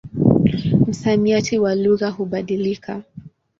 [0.87, 3.03] Msamiati wa lugha hubadilika.